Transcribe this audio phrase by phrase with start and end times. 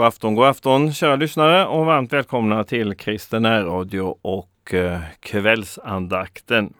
[0.00, 6.72] God afton, god afton kära lyssnare och varmt välkomna till Kristen Radio och eh, kvällsandakten.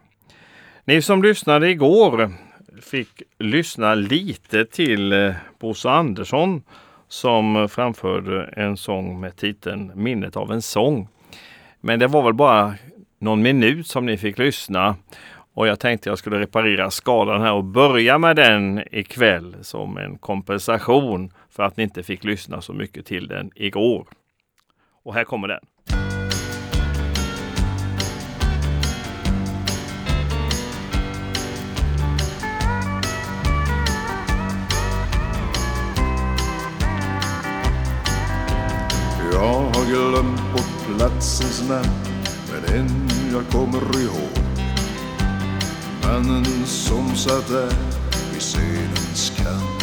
[0.84, 2.32] Ni som lyssnade igår
[2.82, 6.62] fick lyssna lite till eh, Bosse Andersson
[7.08, 11.08] som framförde en sång med titeln Minnet av en sång.
[11.80, 12.74] Men det var väl bara
[13.18, 14.96] någon minut som ni fick lyssna
[15.54, 20.18] och jag tänkte jag skulle reparera skadan här och börja med den ikväll som en
[20.18, 24.08] kompensation för att ni inte fick lyssna så mycket till den igår.
[25.02, 25.60] Och här kommer den.
[39.32, 41.88] Jag har glömt bort platsens namn
[42.52, 44.38] Men än jag kommer ihåg
[46.02, 47.72] Mannen som satt där
[48.32, 49.79] vid scenens kant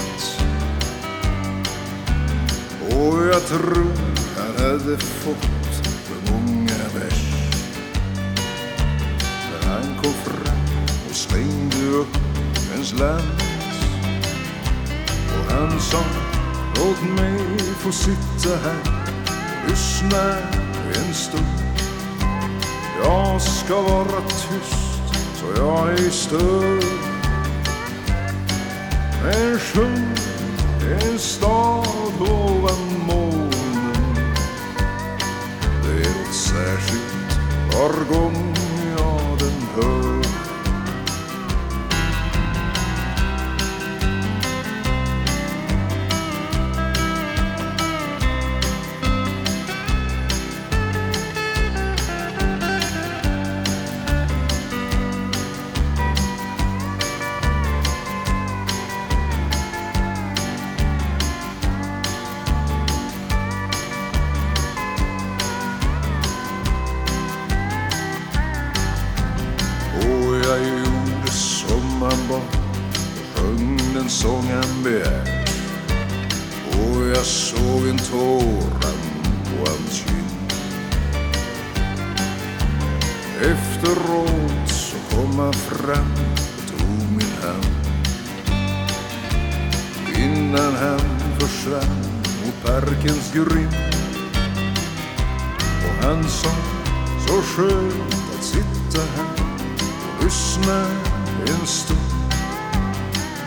[2.98, 3.88] och jag tror
[4.38, 5.48] han hade fått
[5.84, 7.23] för många vers.
[9.52, 10.58] När han kom fram
[11.09, 12.18] och slängde upp
[12.75, 13.42] en slant
[15.28, 16.03] Och han sa
[16.75, 18.81] Låt mig få sitta här
[19.64, 20.38] och lyssna
[20.95, 21.45] en stund.
[23.03, 26.81] Jag ska vara tyst så jag ej stör
[29.23, 30.16] Men sjung
[30.92, 31.88] en stad
[90.47, 91.00] Innan han
[91.40, 92.02] försvann
[92.46, 93.75] mot parkens grind
[95.84, 96.50] Och han sa
[97.28, 99.44] så skönt att sitta här
[100.18, 100.86] och lyssna
[101.47, 102.00] en stund.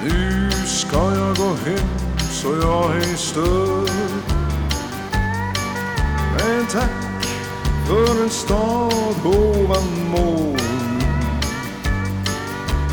[0.05, 1.89] Nu ska jag gå hem
[2.33, 3.91] så jag ej stör
[6.37, 7.25] Men tack
[7.87, 11.01] för en stad ovan moln.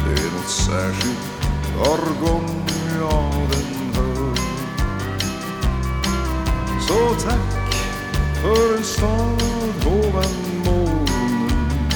[0.05, 1.37] Det är något särskilt
[1.77, 2.63] var gång
[2.99, 3.36] jag
[6.87, 7.73] Så tack
[8.41, 10.33] för en stad ovan
[10.65, 11.89] molnen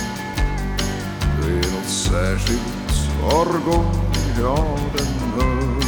[1.42, 2.92] Det är något särskilt
[3.22, 5.82] var gång jag den hör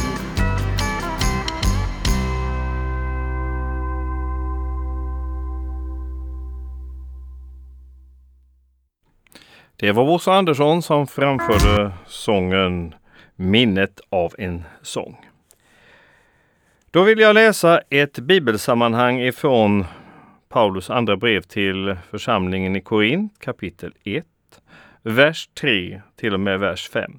[9.76, 12.94] Det var Bosse Andersson som framförde sången
[13.36, 15.16] Minnet av en sång.
[16.94, 19.84] Då vill jag läsa ett bibelsammanhang ifrån
[20.48, 24.24] Paulus andra brev till församlingen i Korint kapitel 1,
[25.02, 27.18] vers 3 till och med vers 5.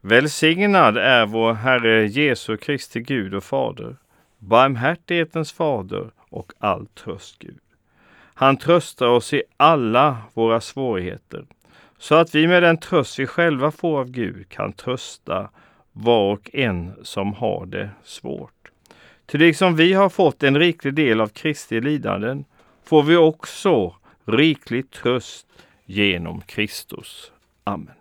[0.00, 3.96] Välsignad är vår Herre Jesu Kristi Gud och Fader,
[4.38, 7.60] barmhärtighetens Fader och all tröst Gud.
[8.34, 11.44] Han tröstar oss i alla våra svårigheter
[11.98, 15.50] så att vi med den tröst vi själva får av Gud kan trösta
[15.92, 18.53] var och en som har det svårt.
[19.26, 22.44] Till liksom vi har fått en riklig del av Kristi lidanden
[22.84, 25.46] får vi också riklig tröst
[25.84, 27.32] genom Kristus.
[27.64, 27.94] Amen.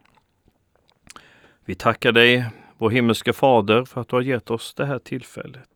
[1.65, 2.45] Vi tackar dig,
[2.77, 5.69] vår himmelske Fader, för att du har gett oss det här tillfället.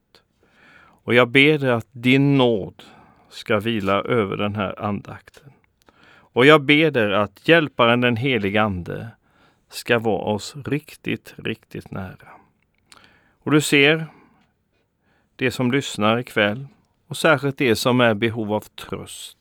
[0.79, 2.83] Och jag ber dig att din nåd
[3.29, 5.51] ska vila över den här andakten.
[6.09, 9.07] Och jag ber dig att hjälparen den helige Ande
[9.69, 12.27] ska vara oss riktigt, riktigt nära.
[13.39, 14.07] Och du ser
[15.37, 16.67] de som lyssnar ikväll
[17.07, 19.37] och särskilt de som är i behov av tröst.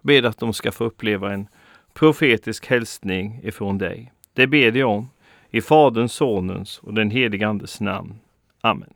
[0.00, 1.48] Ber att de ska få uppleva en
[1.94, 4.12] profetisk hälsning ifrån dig.
[4.34, 5.10] Det ber jag om
[5.50, 8.14] i Faderns, Sonens och den helige Andes namn.
[8.60, 8.92] Amen.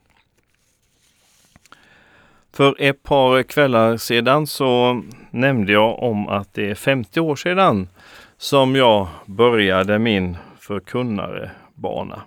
[2.52, 7.88] För ett par kvällar sedan så nämnde jag om att det är 50 år sedan
[8.37, 12.23] som jag började min förkunnarebana.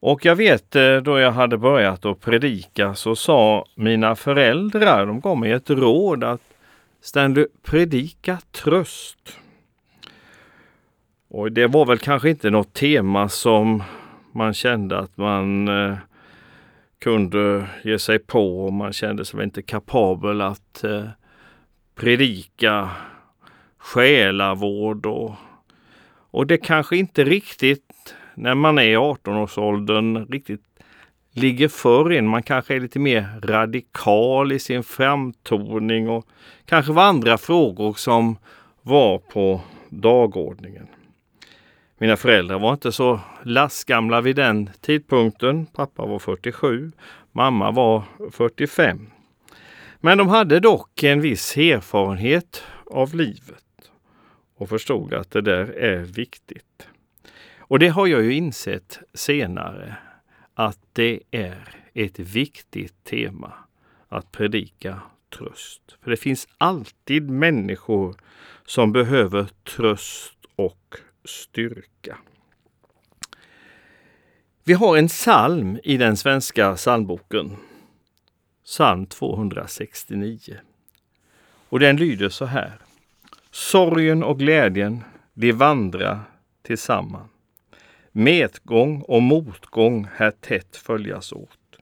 [0.00, 5.20] Och jag vet eh, då jag hade börjat att predika så sa mina föräldrar, de
[5.20, 6.40] gav mig ett råd att
[7.00, 9.38] Stanley, predika tröst.
[11.28, 13.82] Och det var väl kanske inte något tema som
[14.32, 15.96] man kände att man eh,
[16.98, 21.04] kunde ge sig på och man kände sig inte kapabel att eh,
[21.94, 22.90] predika
[23.78, 25.34] själavård och,
[26.30, 27.89] och det kanske inte riktigt
[28.40, 30.60] när man är i 18-årsåldern riktigt
[31.32, 32.28] ligger för en.
[32.28, 36.26] Man kanske är lite mer radikal i sin framtoning och
[36.64, 38.38] kanske var andra frågor som
[38.82, 40.86] var på dagordningen.
[41.98, 45.66] Mina föräldrar var inte så lastgamla vid den tidpunkten.
[45.66, 46.92] Pappa var 47,
[47.32, 49.10] mamma var 45.
[50.00, 53.90] Men de hade dock en viss erfarenhet av livet
[54.56, 56.64] och förstod att det där är viktigt.
[57.70, 59.96] Och det har jag ju insett senare
[60.54, 63.52] att det är ett viktigt tema
[64.08, 65.00] att predika
[65.36, 65.96] tröst.
[66.02, 68.16] För det finns alltid människor
[68.66, 69.46] som behöver
[69.76, 72.18] tröst och styrka.
[74.64, 77.56] Vi har en psalm i den svenska psalmboken.
[78.64, 80.56] Psalm 269.
[81.68, 82.78] Och den lyder så här.
[83.50, 86.20] Sorgen och glädjen, de vandrar
[86.62, 87.30] tillsammans.
[88.12, 91.78] Medgång och motgång här tätt följas åt.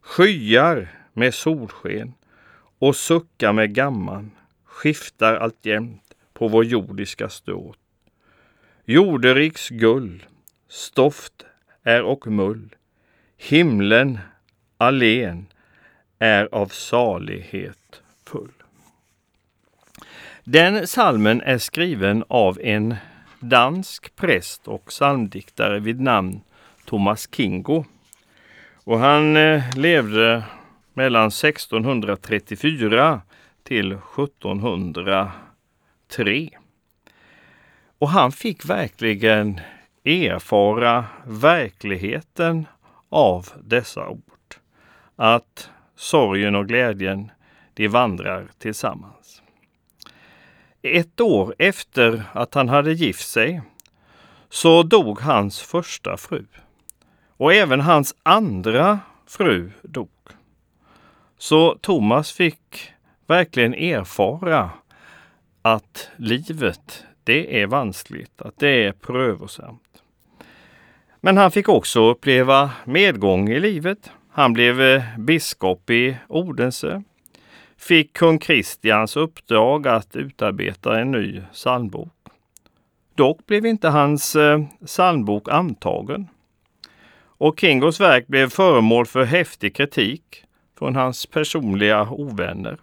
[0.00, 2.14] Skyar med solsken
[2.78, 4.30] och suckar med gamman
[4.64, 7.78] skiftar alltjämt på vår jordiska ståt.
[8.84, 10.24] Jorderiks gull,
[10.68, 11.44] stoft
[11.82, 12.74] är och mull.
[13.36, 14.18] Himlen
[14.76, 15.46] allen
[16.18, 18.52] är av salighet full.
[20.44, 22.96] Den salmen är skriven av en
[23.40, 26.40] dansk präst och psalmdiktare vid namn
[26.84, 27.84] Thomas Kingo.
[28.84, 30.42] Och han eh, levde
[30.94, 33.20] mellan 1634
[33.62, 36.48] till 1703.
[37.98, 39.60] Och han fick verkligen
[40.04, 42.66] erfara verkligheten
[43.08, 44.54] av dessa ord.
[45.16, 47.30] Att sorgen och glädjen,
[47.74, 49.42] de vandrar tillsammans.
[50.82, 53.62] Ett år efter att han hade gift sig
[54.48, 56.44] så dog hans första fru.
[57.36, 60.08] Och även hans andra fru dog.
[61.38, 62.92] Så Thomas fick
[63.26, 64.70] verkligen erfara
[65.62, 70.02] att livet, det är vanskligt, att det är prövosamt.
[71.20, 74.10] Men han fick också uppleva medgång i livet.
[74.30, 77.02] Han blev biskop i Odense
[77.78, 82.08] fick kung Kristians uppdrag att utarbeta en ny psalmbok.
[83.14, 86.28] Dock blev inte hans eh, psalmbok antagen.
[87.20, 90.44] Och Kingos verk blev föremål för häftig kritik
[90.78, 92.76] från hans personliga ovänner.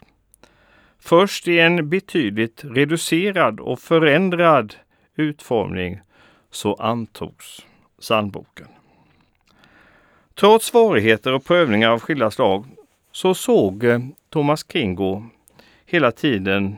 [1.00, 4.76] Först i en betydligt reducerad och förändrad
[5.16, 6.00] utformning
[6.52, 7.66] så antogs
[8.00, 8.68] psalmboken.
[10.34, 12.66] Trots svårigheter och prövningar av skilda slag
[13.16, 15.24] så såg eh, Thomas Kingo
[15.86, 16.76] hela tiden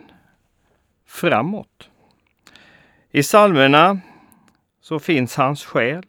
[1.08, 1.90] framåt.
[3.12, 4.00] I psalmerna
[4.82, 6.04] så finns hans själ,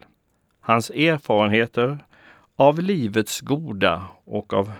[0.59, 1.97] hans erfarenheter
[2.55, 4.71] av livets goda och av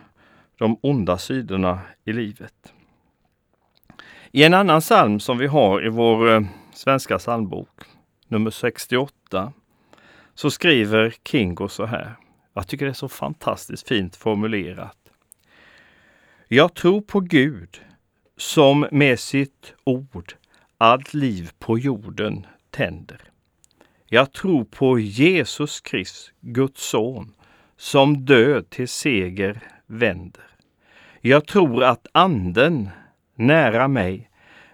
[0.57, 2.73] de onda sidorna i livet.
[4.31, 6.41] I en annan psalm som vi har i vår eh,
[6.73, 7.81] svenska psalmbok,
[8.27, 9.53] nummer 68,
[10.35, 12.15] så skriver Kingo så här.
[12.53, 14.98] Jag tycker det är så fantastiskt fint formulerat.
[16.51, 17.81] Jag tror på Gud
[18.37, 20.33] som med sitt ord
[20.77, 23.21] allt liv på jorden tänder.
[24.05, 27.33] Jag tror på Jesus Krist, Guds son,
[27.77, 30.43] som död till seger vänder.
[31.21, 32.89] Jag tror att Anden
[33.35, 34.29] nära mig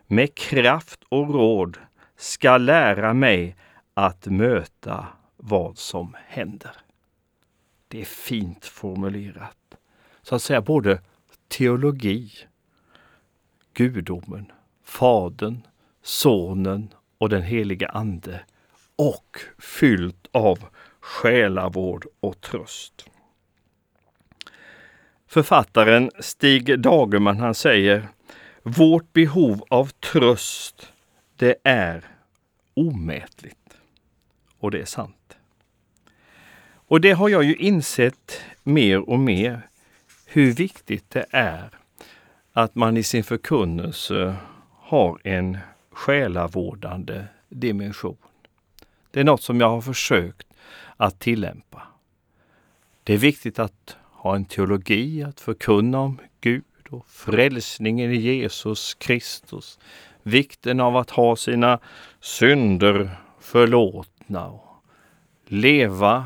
[0.08, 1.78] med kraft och råd
[2.16, 3.56] ska lära mig
[3.94, 6.76] att möta vad som händer.
[7.88, 9.58] Det är fint formulerat.
[10.22, 11.00] Så att säga både
[11.48, 12.32] teologi,
[13.74, 14.52] gudomen,
[14.84, 15.62] Fadern,
[16.02, 18.40] Sonen och den heliga Ande
[18.96, 20.66] och fyllt av
[21.00, 23.10] själavård och tröst.
[25.28, 28.08] Författaren Stig Dagerman han säger
[28.64, 30.92] Vårt behov av tröst
[31.36, 32.06] det är
[32.74, 33.78] omätligt.
[34.60, 35.38] Och det är sant.
[36.88, 39.70] Och det har jag ju insett mer och mer
[40.36, 41.70] hur viktigt det är
[42.54, 44.36] att man i sin förkunnelse
[44.72, 45.58] har en
[45.92, 48.18] själavårdande dimension.
[49.12, 50.48] Det är något som jag har försökt
[50.98, 51.82] att tillämpa.
[53.04, 58.94] Det är viktigt att ha en teologi, att förkunna om Gud och frälsningen i Jesus
[58.94, 59.80] Kristus.
[60.24, 61.80] Vikten av att ha sina
[62.20, 64.84] synder förlåtna och
[65.46, 66.26] leva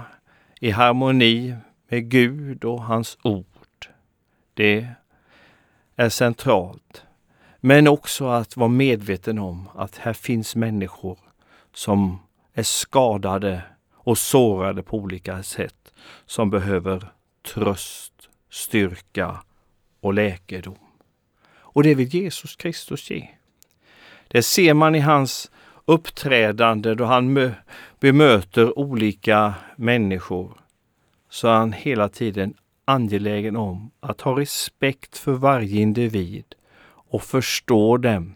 [0.60, 1.56] i harmoni
[1.89, 3.46] med Gud och hans ord.
[4.60, 4.88] Det
[5.96, 7.04] är centralt.
[7.60, 11.18] Men också att vara medveten om att här finns människor
[11.74, 12.20] som
[12.54, 13.62] är skadade
[13.94, 15.94] och sårade på olika sätt
[16.25, 17.12] som behöver
[17.54, 18.13] tröst,
[18.50, 19.44] styrka
[20.00, 20.78] och läkedom.
[21.51, 23.30] Och det vill Jesus Kristus ge.
[24.28, 25.51] Det ser man i hans
[25.86, 27.54] uppträdande då han
[28.00, 30.62] bemöter olika människor.
[31.30, 32.54] Så han hela tiden
[32.89, 36.46] angelägen om att ha respekt för varje individ
[36.86, 38.34] och förstå dem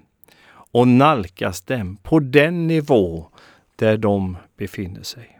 [0.47, 3.27] och nalkas dem på den nivå
[3.75, 5.39] där de befinner sig.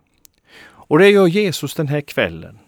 [0.64, 2.60] Och det gör Jesus den här kvällen.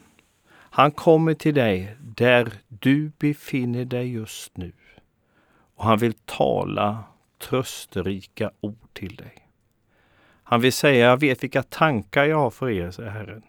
[0.52, 4.72] Han kommer till dig där du befinner dig just nu.
[5.76, 7.04] Och han vill tala
[7.38, 9.50] trösterika ord till dig.
[10.44, 13.44] Han vill säga, jag vet vilka tankar jag har för er, säger Herren.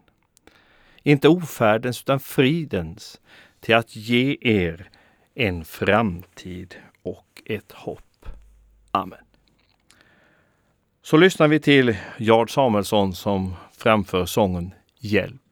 [1.07, 3.21] Inte ofärdens utan fridens,
[3.61, 4.91] till att ge er
[5.35, 8.29] en framtid och ett hopp.
[8.91, 9.19] Amen.
[11.03, 15.46] Så lyssnar vi till Jard Samuelsson som framför sången Hjälp.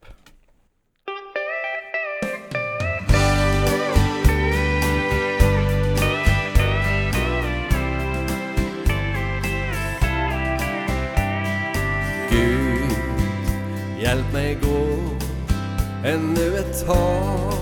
[16.05, 17.53] Ännu ett tag,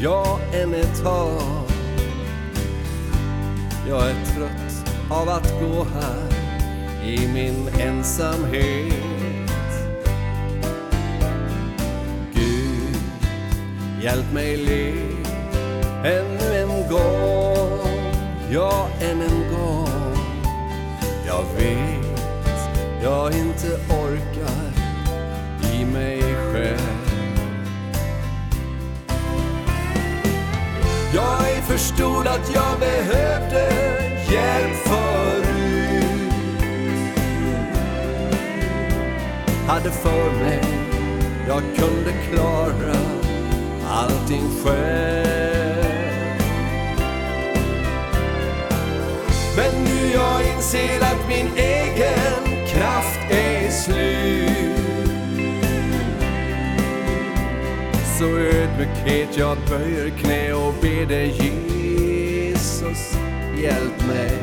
[0.00, 1.42] ja, än ett tag.
[3.88, 6.32] Jag är trött av att gå här
[7.04, 8.94] i min ensamhet.
[12.34, 12.96] Gud,
[14.02, 14.92] hjälp mig le
[16.04, 17.78] ännu en gång,
[18.50, 20.16] ja, än en gång.
[21.26, 22.02] Jag vet
[23.02, 24.72] jag inte orkar
[25.72, 27.01] i mig själv.
[31.14, 33.72] Jag är förstod att jag behövde
[34.30, 36.32] hjälp förut.
[39.66, 40.62] Hade för mig
[41.48, 42.96] jag kunde klara
[43.88, 45.12] allting själv.
[49.56, 51.01] Men nu jag inser
[59.32, 63.18] ödmjukhet jag böjer knä och ber dig Jesus,
[63.62, 64.38] hjälp mig.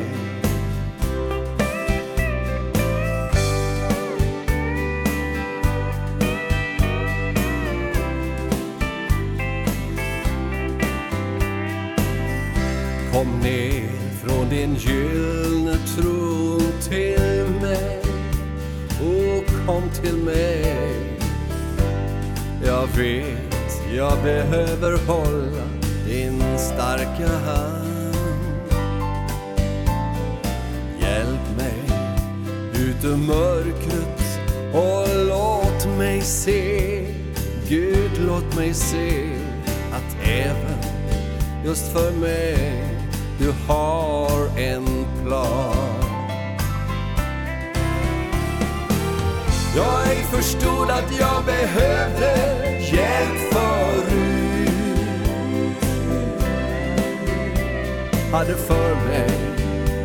[13.12, 13.88] Kom ner
[14.24, 18.02] från din gyllene tron till mig
[19.00, 21.20] och kom till mig.
[22.64, 23.39] Jag vet
[23.96, 25.64] jag behöver hålla
[26.06, 28.14] din starka hand.
[31.00, 31.98] Hjälp mig
[32.74, 34.40] ut ur mörkret
[34.72, 37.04] och låt mig se,
[37.68, 39.28] Gud låt mig se
[39.92, 40.78] att även
[41.64, 42.84] just för mig
[43.38, 44.86] du har en
[45.24, 46.20] plan.
[49.76, 52.69] Jag är förstod att jag behövde
[58.32, 59.30] Hade för mig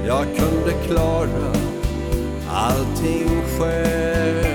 [0.08, 1.54] jag kunde klara
[2.50, 4.46] allting själv.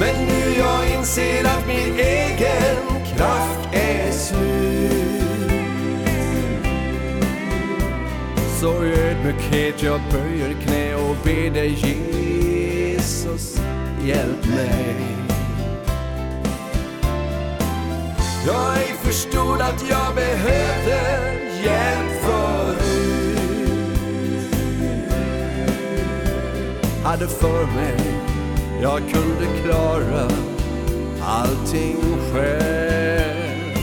[0.00, 5.18] Men nu jag inser att min egen kraft är slut.
[8.60, 11.68] Så i ödmjukhet jag böjer knä och ber dig
[12.88, 13.60] Jesus,
[14.04, 14.94] hjälp mig.
[18.46, 21.00] Jag förstod att jag behövde
[21.64, 23.38] hjälp förut.
[27.04, 27.96] Hade för mig
[28.82, 30.28] jag kunde klara
[31.22, 31.96] allting
[32.32, 33.78] själv.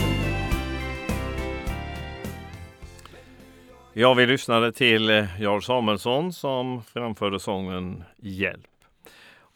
[3.92, 8.75] Ja, vi lyssnade till eh, Jarl Samuelsson som framförde sången Hjälp.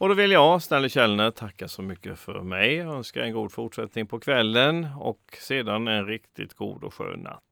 [0.01, 2.75] Och då vill jag, Stanley Källner, tacka så mycket för mig.
[2.75, 7.43] Jag önskar en god fortsättning på kvällen och sedan en riktigt god och skön natt.